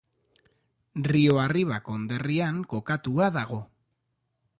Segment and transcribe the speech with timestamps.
[1.11, 3.61] Rio Arriba konderrian kokatua dago.